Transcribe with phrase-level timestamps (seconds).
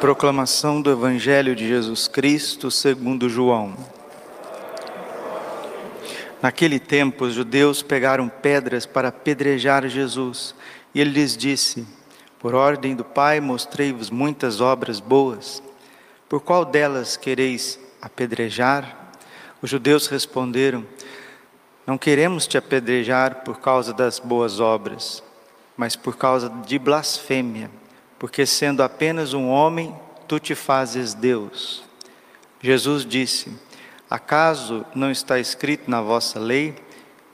[0.00, 3.76] Proclamação do Evangelho de Jesus Cristo segundo João.
[6.40, 10.54] Naquele tempo, os judeus pegaram pedras para apedrejar Jesus,
[10.94, 11.86] e ele lhes disse:
[12.38, 15.62] Por ordem do Pai, mostrei-vos muitas obras boas.
[16.28, 19.12] Por qual delas quereis apedrejar?
[19.60, 20.86] Os judeus responderam:
[21.86, 25.22] Não queremos te apedrejar por causa das boas obras,
[25.80, 27.70] mas por causa de blasfêmia
[28.20, 29.96] porque sendo apenas um homem,
[30.28, 31.82] tu te fazes Deus.
[32.60, 33.50] Jesus disse:
[34.10, 36.74] Acaso não está escrito na vossa lei?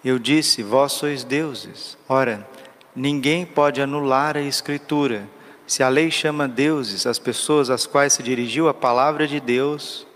[0.04, 1.98] Eu disse: Vós sois deuses.
[2.08, 2.48] Ora,
[2.94, 5.28] ninguém pode anular a Escritura.
[5.66, 10.06] Se a lei chama deuses as pessoas às quais se dirigiu a palavra de Deus,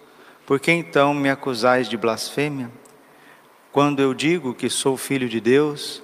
[0.47, 2.71] por que então me acusais de blasfêmia?
[3.73, 6.01] Quando eu digo que sou filho de Deus,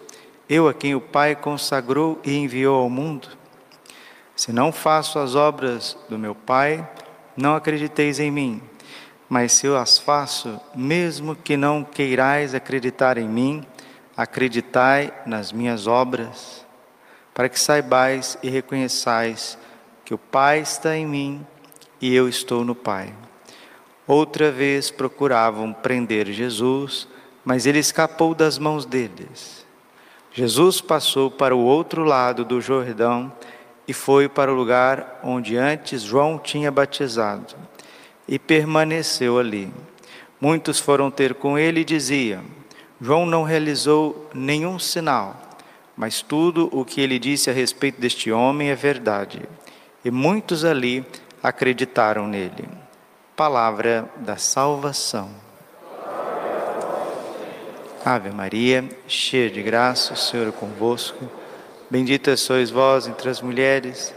[0.49, 3.29] eu a quem o Pai consagrou e enviou ao mundo,
[4.37, 6.87] se não faço as obras do meu Pai,
[7.37, 8.63] não acrediteis em mim.
[9.29, 13.67] Mas se eu as faço, mesmo que não queirais acreditar em mim,
[14.17, 16.65] acreditai nas minhas obras,
[17.35, 19.59] para que saibais e reconheçais
[20.05, 21.47] que o Pai está em mim
[22.01, 23.13] e eu estou no Pai.
[24.07, 27.09] Outra vez procuravam prender Jesus,
[27.45, 29.66] mas ele escapou das mãos deles.
[30.37, 33.33] Jesus passou para o outro lado do Jordão
[33.89, 37.55] e foi para o lugar onde antes João tinha batizado
[38.29, 39.73] e permaneceu ali.
[40.39, 42.45] Muitos foram ter com ele e diziam:
[43.01, 45.41] João não realizou nenhum sinal,
[45.97, 49.41] mas tudo o que ele disse a respeito deste homem é verdade.
[50.05, 51.03] E muitos ali
[51.43, 52.69] acreditaram nele.
[53.35, 55.46] Palavra da salvação.
[58.07, 61.29] Ave Maria, cheia de graça, o Senhor é convosco.
[61.91, 64.15] Bendita sois vós entre as mulheres,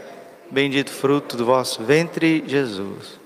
[0.48, 3.18] bendito fruto do vosso ventre, Jesus.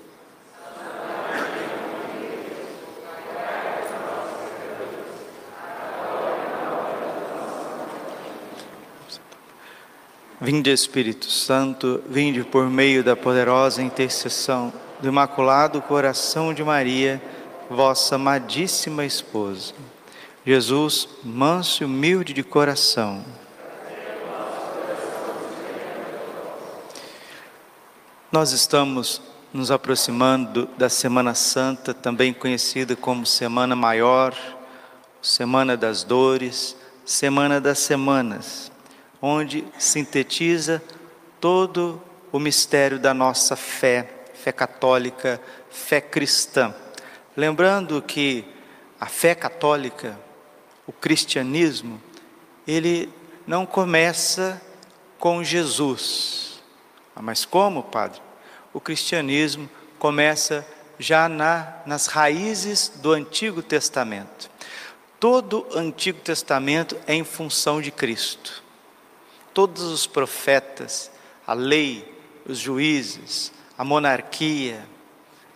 [10.41, 17.21] Vinde Espírito Santo, vinde por meio da poderosa intercessão do Imaculado Coração de Maria,
[17.69, 19.75] vossa amadíssima esposa.
[20.45, 23.23] Jesus, manso e humilde de coração,
[28.31, 29.21] Nós estamos
[29.53, 34.35] nos aproximando da Semana Santa, também conhecida como Semana Maior,
[35.21, 36.75] Semana das Dores,
[37.05, 38.69] Semana das Semanas,
[39.21, 40.83] onde sintetiza
[41.39, 45.39] todo o mistério da nossa fé, fé católica,
[45.69, 46.75] fé cristã.
[47.37, 48.43] Lembrando que
[48.99, 50.19] a fé católica,
[50.87, 52.01] o cristianismo,
[52.67, 53.09] ele
[53.45, 54.61] não começa
[55.19, 56.61] com Jesus.
[57.15, 58.21] Ah, mas como, padre?
[58.75, 60.67] o cristianismo começa
[60.99, 64.51] já na, nas raízes do Antigo Testamento.
[65.17, 68.61] Todo o Antigo Testamento é em função de Cristo.
[69.53, 71.09] Todos os profetas,
[71.47, 72.13] a lei,
[72.45, 74.85] os juízes, a monarquia,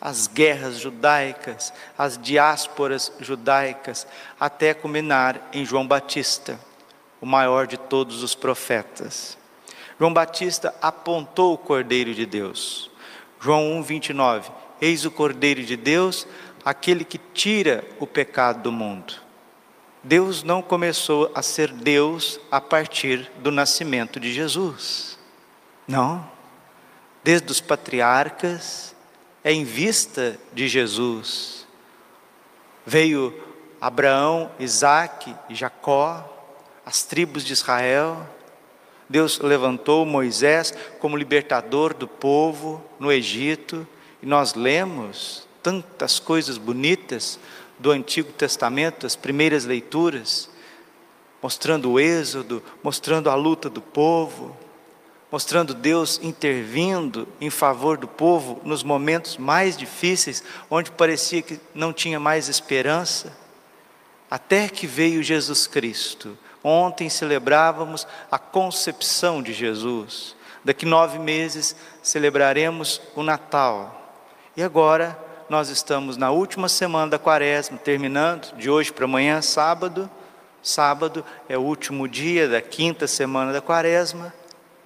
[0.02, 4.08] as guerras judaicas, as diásporas judaicas,
[4.40, 6.60] até culminar em João Batista,
[7.20, 9.38] o maior de todos os profetas.
[10.00, 12.90] João Batista apontou o Cordeiro de Deus.
[13.42, 14.52] João 1, 29.
[14.80, 16.26] Eis o Cordeiro de Deus,
[16.64, 19.14] aquele que tira o pecado do mundo.
[20.02, 25.20] Deus não começou a ser Deus a partir do nascimento de Jesus.
[25.86, 26.26] Não.
[27.22, 28.96] Desde os patriarcas,
[29.44, 31.66] é em vista de Jesus.
[32.86, 33.34] Veio
[33.80, 36.26] Abraão, Isaac, Jacó,
[36.86, 38.28] as tribos de Israel,
[39.10, 43.88] Deus levantou Moisés como libertador do povo no Egito,
[44.22, 47.40] e nós lemos tantas coisas bonitas
[47.80, 50.50] do Antigo Testamento, as primeiras leituras,
[51.42, 54.56] mostrando o êxodo, mostrando a luta do povo,
[55.32, 61.94] mostrando Deus intervindo em favor do povo nos momentos mais difíceis, onde parecia que não
[61.94, 63.38] tinha mais esperança,
[64.30, 70.36] até que veio Jesus Cristo Ontem celebrávamos a concepção de Jesus.
[70.64, 74.14] Daqui nove meses celebraremos o Natal.
[74.58, 75.18] E agora
[75.50, 80.10] nós estamos na última semana da quaresma, terminando, de hoje para amanhã, sábado.
[80.62, 84.34] Sábado é o último dia da quinta semana da quaresma.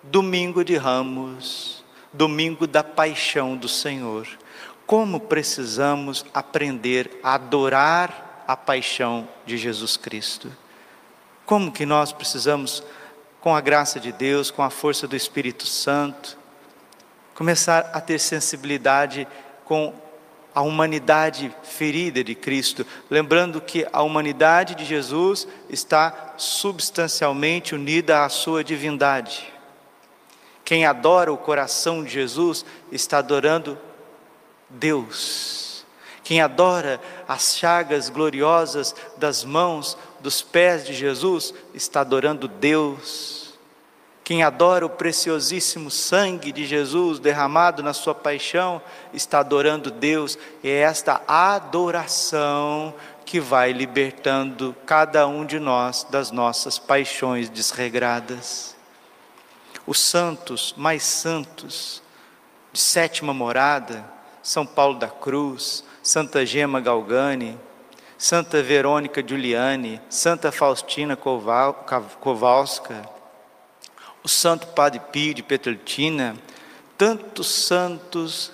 [0.03, 4.27] Domingo de Ramos, domingo da paixão do Senhor.
[4.85, 10.51] Como precisamos aprender a adorar a paixão de Jesus Cristo.
[11.45, 12.83] Como que nós precisamos
[13.39, 16.37] com a graça de Deus, com a força do Espírito Santo,
[17.33, 19.27] começar a ter sensibilidade
[19.65, 19.93] com
[20.53, 28.29] a humanidade ferida de Cristo, lembrando que a humanidade de Jesus está substancialmente unida à
[28.29, 29.52] sua divindade.
[30.63, 33.77] Quem adora o coração de Jesus está adorando
[34.69, 35.85] Deus.
[36.23, 43.53] Quem adora as chagas gloriosas das mãos, dos pés de Jesus, está adorando Deus.
[44.23, 48.81] Quem adora o preciosíssimo sangue de Jesus derramado na sua paixão
[49.13, 52.93] está adorando Deus, e é esta adoração
[53.25, 58.73] que vai libertando cada um de nós das nossas paixões desregradas.
[59.85, 62.01] Os santos mais santos
[62.71, 64.03] de sétima morada,
[64.41, 67.57] São Paulo da Cruz, Santa Gema Galgani,
[68.17, 73.09] Santa Verônica Giuliani, Santa Faustina Kowalska,
[74.23, 76.37] o Santo Padre Pio de Petrolina,
[76.97, 78.51] tantos santos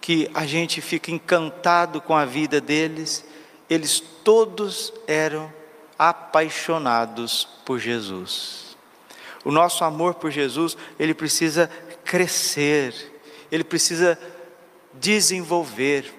[0.00, 3.24] que a gente fica encantado com a vida deles,
[3.68, 5.52] eles todos eram
[5.98, 8.69] apaixonados por Jesus.
[9.44, 11.70] O nosso amor por Jesus, ele precisa
[12.04, 12.94] crescer,
[13.50, 14.18] ele precisa
[14.94, 16.12] desenvolver,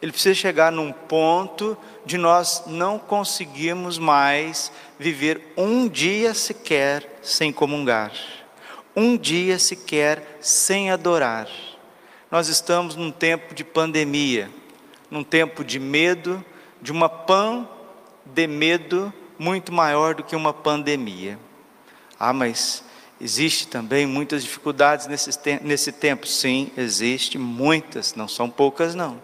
[0.00, 1.76] ele precisa chegar num ponto
[2.06, 8.12] de nós não conseguirmos mais viver um dia sequer sem comungar
[8.98, 11.48] um dia sequer sem adorar.
[12.32, 14.50] Nós estamos num tempo de pandemia,
[15.08, 16.44] num tempo de medo,
[16.82, 17.68] de uma pan
[18.26, 21.38] de medo muito maior do que uma pandemia.
[22.18, 22.82] Ah, mas
[23.20, 25.30] existe também muitas dificuldades nesse,
[25.62, 26.26] nesse tempo.
[26.26, 29.20] Sim, existe muitas, não são poucas não.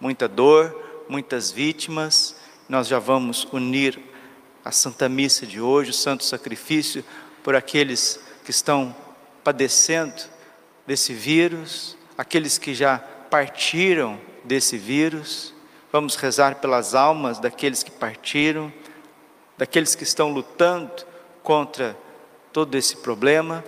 [0.00, 2.36] Muita dor, muitas vítimas.
[2.68, 4.00] Nós já vamos unir
[4.64, 7.04] a Santa Missa de hoje, o Santo Sacrifício,
[7.42, 8.94] por aqueles que estão
[9.42, 10.14] padecendo
[10.86, 15.54] desse vírus, aqueles que já partiram desse vírus.
[15.92, 18.72] Vamos rezar pelas almas daqueles que partiram,
[19.56, 20.90] daqueles que estão lutando
[21.42, 21.96] contra
[22.56, 23.62] todo esse problema.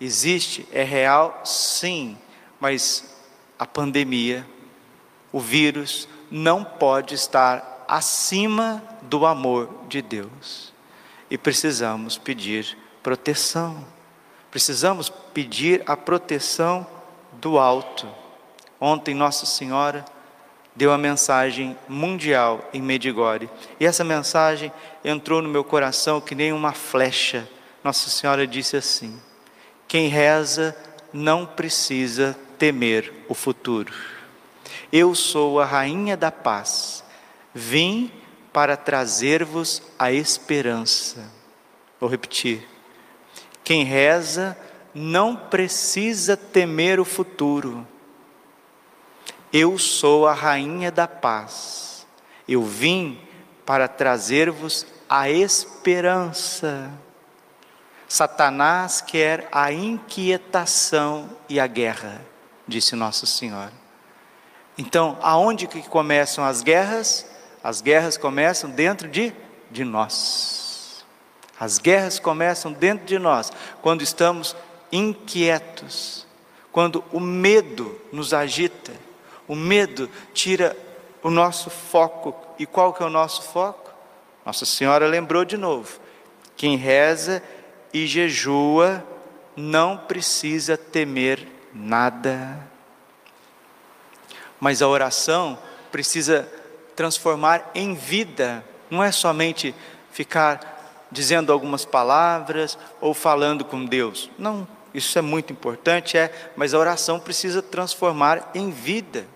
[0.00, 2.18] Existe, é real, sim,
[2.58, 3.16] mas
[3.56, 4.44] a pandemia,
[5.30, 10.72] o vírus, não pode estar acima do amor de Deus.
[11.30, 13.86] E precisamos pedir proteção.
[14.50, 16.84] Precisamos pedir a proteção
[17.34, 18.08] do alto.
[18.80, 20.04] Ontem Nossa Senhora
[20.74, 23.48] deu a mensagem mundial em Medigore.
[23.78, 24.72] E essa mensagem
[25.04, 27.48] entrou no meu coração que nem uma flecha.
[27.86, 29.16] Nossa Senhora disse assim:
[29.86, 30.76] Quem reza
[31.12, 33.94] não precisa temer o futuro.
[34.92, 37.04] Eu sou a rainha da paz.
[37.54, 38.10] Vim
[38.52, 41.30] para trazer-vos a esperança.
[42.00, 42.66] Vou repetir.
[43.62, 44.58] Quem reza
[44.92, 47.86] não precisa temer o futuro.
[49.52, 52.04] Eu sou a rainha da paz.
[52.48, 53.20] Eu vim
[53.64, 57.05] para trazer-vos a esperança.
[58.08, 62.20] Satanás quer a inquietação e a guerra,
[62.66, 63.72] disse Nossa Senhora.
[64.78, 67.26] Então, aonde que começam as guerras?
[67.64, 69.32] As guerras começam dentro de,
[69.70, 71.04] de nós.
[71.58, 73.50] As guerras começam dentro de nós,
[73.80, 74.54] quando estamos
[74.92, 76.26] inquietos,
[76.70, 78.92] quando o medo nos agita,
[79.48, 80.76] o medo tira
[81.22, 82.36] o nosso foco.
[82.58, 83.90] E qual que é o nosso foco?
[84.44, 85.98] Nossa Senhora lembrou de novo:
[86.56, 87.42] quem reza
[87.96, 89.02] e jejua
[89.56, 92.60] não precisa temer nada.
[94.60, 95.58] Mas a oração
[95.90, 96.46] precisa
[96.94, 99.74] transformar em vida, não é somente
[100.12, 104.30] ficar dizendo algumas palavras ou falando com Deus.
[104.38, 109.26] Não, isso é muito importante, é, mas a oração precisa transformar em vida.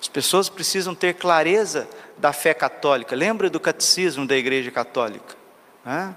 [0.00, 3.14] As pessoas precisam ter clareza da fé católica.
[3.14, 5.36] Lembra do catecismo da Igreja Católica?
[5.84, 6.16] Né?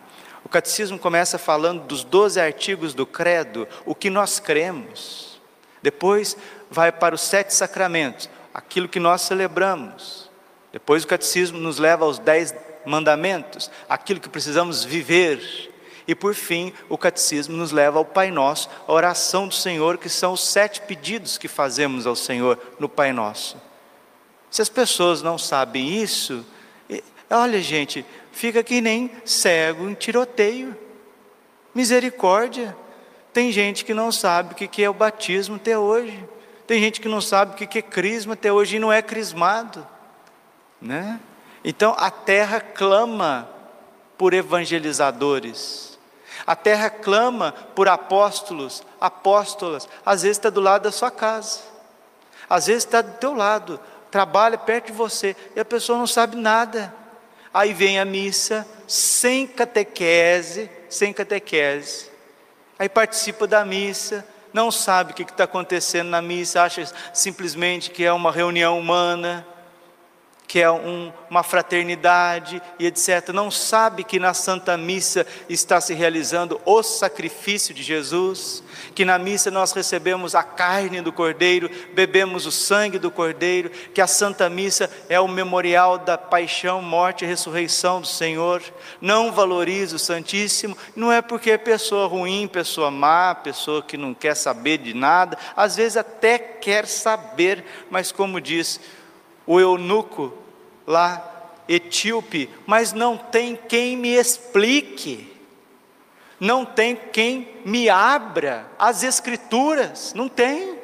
[0.51, 5.39] O catecismo começa falando dos doze artigos do credo, o que nós cremos.
[5.81, 6.35] Depois
[6.69, 10.29] vai para os sete sacramentos, aquilo que nós celebramos.
[10.73, 12.53] Depois o catecismo nos leva aos dez
[12.85, 15.71] mandamentos, aquilo que precisamos viver.
[16.05, 20.09] E por fim, o catecismo nos leva ao Pai Nosso, a oração do Senhor, que
[20.09, 23.55] são os sete pedidos que fazemos ao Senhor no Pai Nosso.
[24.49, 26.45] Se as pessoas não sabem isso,
[27.31, 30.75] olha, gente, fica que nem cego em tiroteio.
[31.73, 32.75] Misericórdia.
[33.33, 36.27] Tem gente que não sabe o que é o batismo até hoje.
[36.67, 39.87] Tem gente que não sabe o que é crisma até hoje e não é crismado.
[40.81, 41.19] Né?
[41.63, 43.49] Então a terra clama
[44.17, 45.97] por evangelizadores.
[46.45, 51.59] A terra clama por apóstolos, apóstolas, às vezes está do lado da sua casa,
[52.49, 56.35] às vezes está do teu lado, trabalha perto de você e a pessoa não sabe
[56.35, 56.93] nada.
[57.53, 62.09] Aí vem a missa sem catequese, sem catequese.
[62.79, 68.03] Aí participa da missa, não sabe o que está acontecendo na missa, acha simplesmente que
[68.03, 69.45] é uma reunião humana,
[70.51, 73.29] que é um, uma fraternidade e etc.
[73.33, 78.61] Não sabe que na Santa Missa está se realizando o sacrifício de Jesus,
[78.93, 84.01] que na missa nós recebemos a carne do Cordeiro, bebemos o sangue do Cordeiro, que
[84.01, 88.61] a Santa Missa é o memorial da paixão, morte e ressurreição do Senhor.
[88.99, 94.13] Não valoriza o Santíssimo, não é porque é pessoa ruim, pessoa má, pessoa que não
[94.13, 98.81] quer saber de nada, às vezes até quer saber, mas como diz
[99.47, 100.40] o eunuco
[100.91, 101.31] lá,
[101.67, 105.31] etíope, mas não tem quem me explique,
[106.39, 110.79] não tem quem me abra as Escrituras, não tem.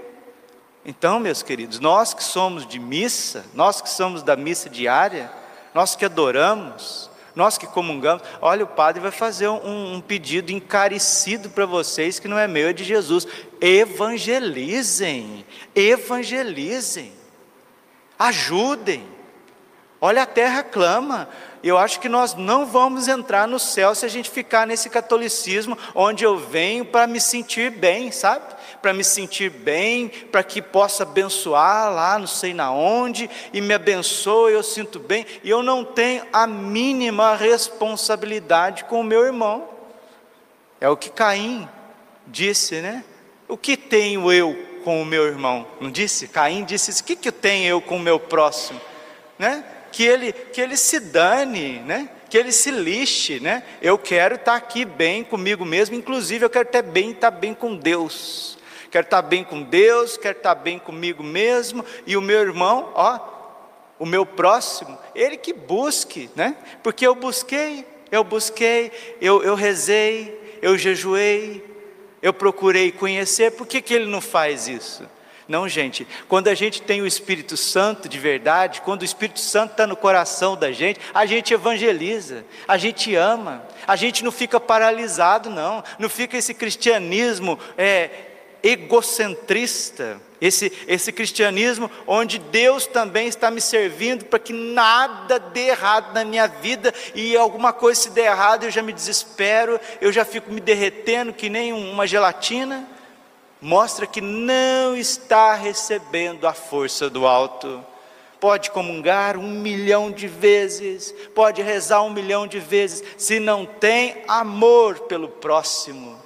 [0.85, 5.29] Então, meus queridos, nós que somos de missa, nós que somos da missa diária,
[5.73, 11.49] nós que adoramos, nós que comungamos, olha, o padre vai fazer um, um pedido encarecido
[11.49, 13.27] para vocês que não é meu, é de Jesus.
[13.61, 15.45] Evangelizem,
[15.75, 17.11] evangelizem,
[18.17, 19.16] ajudem.
[19.99, 21.27] Olha, a terra clama.
[21.63, 25.77] Eu acho que nós não vamos entrar no céu se a gente ficar nesse catolicismo
[25.95, 28.45] onde eu venho para me sentir bem, sabe?
[28.81, 33.73] Para me sentir bem, para que possa abençoar lá, não sei na onde, e me
[33.73, 39.67] abençoe, eu sinto bem, e eu não tenho a mínima responsabilidade com o meu irmão.
[40.79, 41.67] É o que Caim
[42.27, 43.03] disse, né?
[43.47, 45.65] O que tenho eu com o meu irmão?
[45.81, 46.27] Não disse?
[46.27, 48.79] Caim disse: O que, que tenho eu com o meu próximo?
[49.39, 49.63] Né?
[49.91, 52.09] Que ele, que ele se dane, né?
[52.29, 53.63] que ele se lixe, né?
[53.81, 57.75] Eu quero estar aqui bem comigo mesmo, inclusive eu quero estar bem, estar bem com
[57.75, 58.57] Deus.
[58.91, 63.19] Quero estar bem com Deus, quero estar bem comigo mesmo e o meu irmão, ó,
[63.99, 66.55] o meu próximo, ele que busque, né?
[66.83, 71.63] Porque eu busquei, eu busquei, eu, eu rezei, eu jejuei,
[72.21, 75.03] eu procurei conhecer, por que, que ele não faz isso?
[75.47, 79.71] Não, gente, quando a gente tem o Espírito Santo de verdade, quando o Espírito Santo
[79.71, 84.59] está no coração da gente, a gente evangeliza, a gente ama, a gente não fica
[84.59, 88.09] paralisado, não, não fica esse cristianismo é,
[88.61, 96.13] egocentrista, esse, esse cristianismo onde Deus também está me servindo para que nada dê errado
[96.13, 100.25] na minha vida e alguma coisa se der errado eu já me desespero, eu já
[100.25, 102.96] fico me derretendo que nem uma gelatina
[103.61, 107.83] mostra que não está recebendo a força do alto.
[108.39, 114.23] Pode comungar um milhão de vezes, pode rezar um milhão de vezes, se não tem
[114.27, 116.21] amor pelo próximo,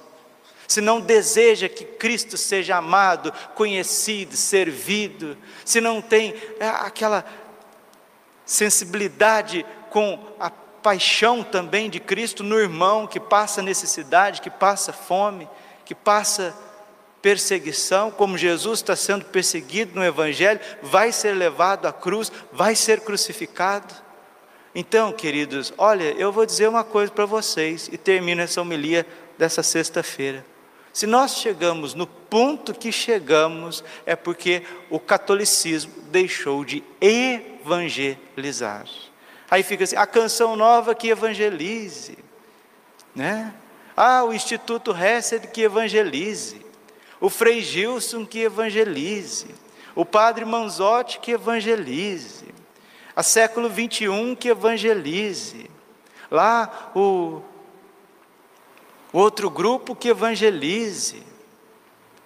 [0.68, 7.24] se não deseja que Cristo seja amado, conhecido, servido, se não tem é, aquela
[8.44, 15.48] sensibilidade com a paixão também de Cristo no irmão que passa necessidade, que passa fome,
[15.84, 16.54] que passa
[17.22, 23.00] perseguição, como Jesus está sendo perseguido no Evangelho, vai ser levado à cruz, vai ser
[23.00, 23.94] crucificado.
[24.74, 29.06] Então, queridos, olha, eu vou dizer uma coisa para vocês e termino essa homilia
[29.38, 30.44] dessa sexta-feira.
[30.92, 38.84] Se nós chegamos no ponto que chegamos, é porque o catolicismo deixou de evangelizar.
[39.50, 42.18] Aí fica assim, a canção nova que evangelize,
[43.14, 43.54] né?
[43.96, 46.71] Ah, o Instituto Hesed que evangelize
[47.22, 49.54] o Frei Gilson que evangelize,
[49.94, 52.46] o Padre Manzotti que evangelize,
[53.14, 55.70] a século 21 que evangelize,
[56.28, 57.40] lá o,
[59.12, 61.22] o outro grupo que evangelize.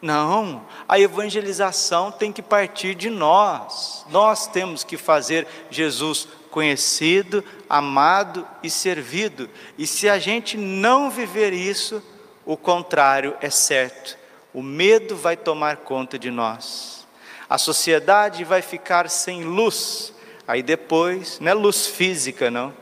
[0.00, 4.06] Não, a evangelização tem que partir de nós.
[4.08, 9.50] Nós temos que fazer Jesus conhecido, amado e servido.
[9.76, 12.02] E se a gente não viver isso,
[12.46, 14.24] o contrário é certo
[14.56, 17.06] o medo vai tomar conta de nós.
[17.46, 20.14] A sociedade vai ficar sem luz.
[20.48, 22.72] Aí depois, não é luz física, não,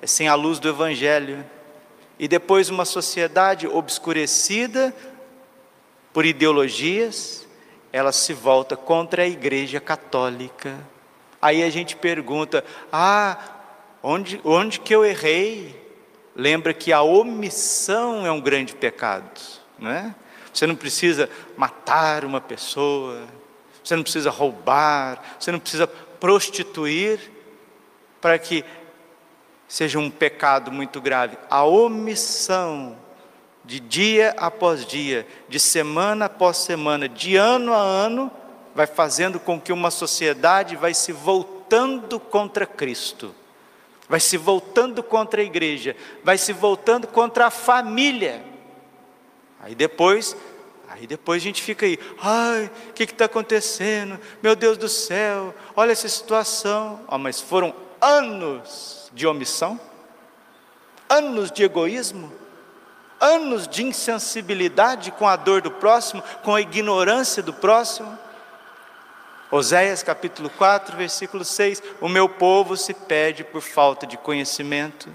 [0.00, 1.44] é sem a luz do Evangelho.
[2.20, 4.94] E depois, uma sociedade obscurecida
[6.12, 7.44] por ideologias,
[7.92, 10.78] ela se volta contra a Igreja Católica.
[11.42, 13.36] Aí a gente pergunta: ah,
[14.00, 15.82] onde, onde que eu errei?
[16.36, 19.40] Lembra que a omissão é um grande pecado,
[19.76, 20.14] não é?
[20.54, 23.26] Você não precisa matar uma pessoa,
[23.82, 27.18] você não precisa roubar, você não precisa prostituir
[28.20, 28.64] para que
[29.68, 31.36] seja um pecado muito grave.
[31.50, 32.96] A omissão
[33.64, 38.30] de dia após dia, de semana após semana, de ano a ano,
[38.74, 43.34] vai fazendo com que uma sociedade vai se voltando contra Cristo,
[44.08, 48.53] vai se voltando contra a igreja, vai se voltando contra a família.
[49.64, 50.36] Aí depois,
[50.90, 54.20] aí depois a gente fica aí, ai, o que está acontecendo?
[54.42, 57.00] Meu Deus do céu, olha essa situação.
[57.08, 59.80] Oh, mas foram anos de omissão,
[61.08, 62.30] anos de egoísmo,
[63.18, 68.18] anos de insensibilidade com a dor do próximo, com a ignorância do próximo.
[69.50, 75.08] Oséias capítulo 4, versículo 6: O meu povo se perde por falta de conhecimento.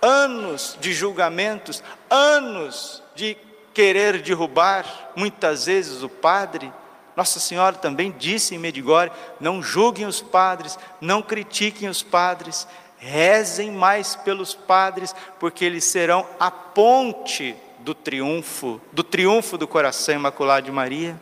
[0.00, 3.36] Anos de julgamentos, anos de
[3.72, 6.72] querer derrubar, muitas vezes, o padre.
[7.14, 9.10] Nossa Senhora também disse em Medigore:
[9.40, 12.66] não julguem os padres, não critiquem os padres,
[12.98, 20.14] rezem mais pelos padres, porque eles serão a ponte do triunfo, do triunfo do coração
[20.14, 21.20] imaculado de Maria.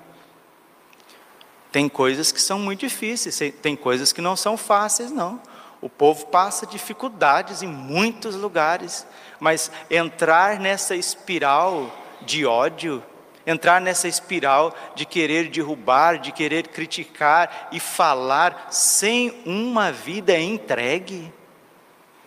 [1.71, 5.41] Tem coisas que são muito difíceis, tem coisas que não são fáceis, não.
[5.85, 9.07] O povo passa dificuldades em muitos lugares,
[9.39, 13.03] mas entrar nessa espiral de ódio,
[13.47, 21.31] entrar nessa espiral de querer derrubar, de querer criticar e falar sem uma vida entregue,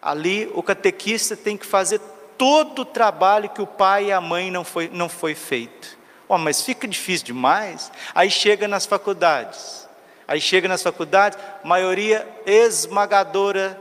[0.00, 2.00] Ali o catequista tem que fazer
[2.36, 6.01] todo o trabalho que o pai e a mãe não foi, não foi feito.
[6.28, 7.90] Oh, mas fica difícil demais.
[8.14, 9.88] Aí chega nas faculdades.
[10.26, 13.78] Aí chega nas faculdades, maioria esmagadora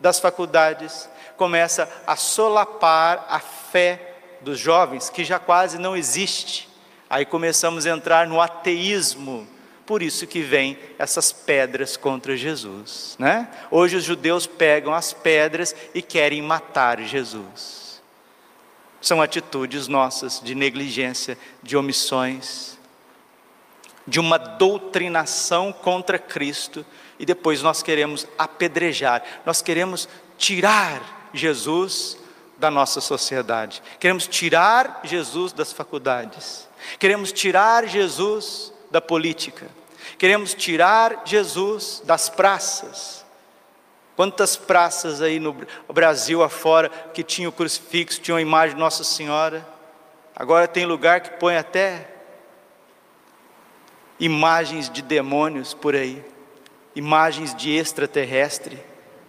[0.00, 1.08] das faculdades
[1.40, 6.68] começa a solapar a fé dos jovens, que já quase não existe.
[7.08, 9.48] Aí começamos a entrar no ateísmo
[9.86, 13.48] por isso que vem essas pedras contra Jesus, né?
[13.72, 17.89] Hoje os judeus pegam as pedras e querem matar Jesus.
[19.00, 22.78] São atitudes nossas de negligência, de omissões,
[24.06, 26.84] de uma doutrinação contra Cristo
[27.18, 32.18] e depois nós queremos apedrejar, nós queremos tirar Jesus
[32.58, 39.70] da nossa sociedade, queremos tirar Jesus das faculdades, queremos tirar Jesus da política,
[40.20, 43.24] Queremos tirar Jesus das praças.
[44.20, 45.56] Quantas praças aí no
[45.90, 49.66] Brasil afora que tinham o crucifixo, tinham a imagem de Nossa Senhora.
[50.36, 52.06] Agora tem lugar que põe até
[54.18, 56.22] imagens de demônios por aí,
[56.94, 58.78] imagens de extraterrestre.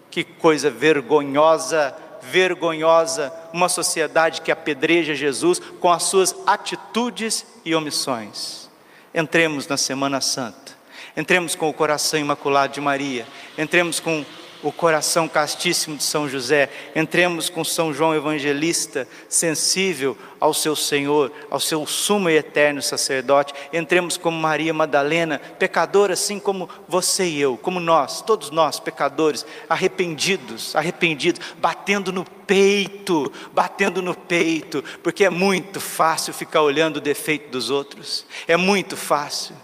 [0.10, 8.70] Que coisa vergonhosa, vergonhosa, uma sociedade que apedreja Jesus com as suas atitudes e omissões.
[9.14, 10.72] Entremos na Semana Santa
[11.16, 13.28] Entremos com o coração imaculado de Maria,
[13.58, 14.26] entremos com
[14.64, 21.32] o coração castíssimo de São José, entremos com São João Evangelista, sensível ao seu Senhor,
[21.50, 27.40] ao seu sumo e eterno sacerdote, entremos como Maria Madalena, pecadora assim como você e
[27.40, 35.26] eu, como nós, todos nós, pecadores, arrependidos, arrependidos, batendo no peito, batendo no peito, porque
[35.26, 39.56] é muito fácil ficar olhando o defeito dos outros, é muito fácil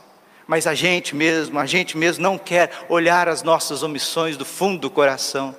[0.48, 4.80] mas a gente mesmo, a gente mesmo não quer olhar as nossas omissões do fundo
[4.80, 5.54] do coração.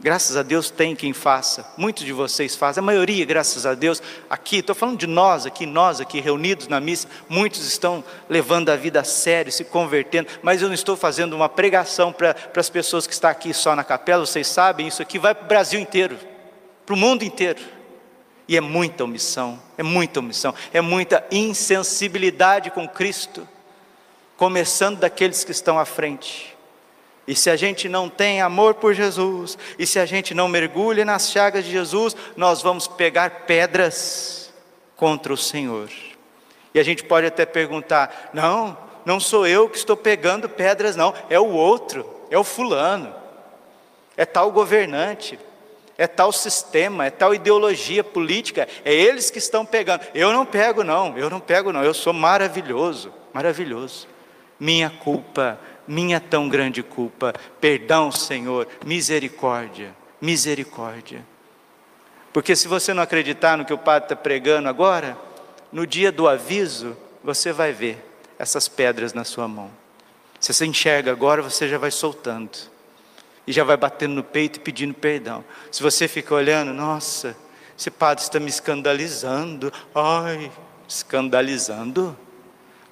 [0.00, 4.02] Graças a Deus tem quem faça, muitos de vocês fazem, a maioria, graças a Deus,
[4.28, 8.76] aqui, estou falando de nós aqui, nós aqui reunidos na missa, muitos estão levando a
[8.76, 13.06] vida a sério, se convertendo, mas eu não estou fazendo uma pregação para as pessoas
[13.06, 16.18] que estão aqui só na capela, vocês sabem, isso aqui vai para o Brasil inteiro,
[16.84, 17.60] para o mundo inteiro.
[18.46, 23.48] E é muita omissão, é muita omissão, é muita insensibilidade com Cristo
[24.36, 26.54] começando daqueles que estão à frente.
[27.26, 31.04] E se a gente não tem amor por Jesus, e se a gente não mergulha
[31.04, 34.52] nas chagas de Jesus, nós vamos pegar pedras
[34.96, 35.88] contra o Senhor.
[36.74, 41.14] E a gente pode até perguntar: não, não sou eu que estou pegando pedras, não,
[41.30, 43.14] é o outro, é o fulano,
[44.16, 45.38] é tal governante,
[45.96, 50.02] é tal sistema, é tal ideologia política, é eles que estão pegando.
[50.14, 54.13] Eu não pego, não, eu não pego, não, eu sou maravilhoso, maravilhoso.
[54.64, 57.32] Minha culpa minha tão grande culpa.
[57.60, 61.24] Perdão, Senhor, misericórdia, misericórdia.
[62.32, 65.16] Porque se você não acreditar no que o padre está pregando agora,
[65.70, 68.04] no dia do aviso, você vai ver
[68.38, 69.70] essas pedras na sua mão.
[70.40, 72.50] Se você enxerga agora, você já vai soltando.
[73.46, 75.44] E já vai batendo no peito e pedindo perdão.
[75.70, 77.36] Se você fica olhando, nossa,
[77.78, 79.72] esse padre está me escandalizando.
[79.94, 80.50] Ai,
[80.88, 82.16] escandalizando?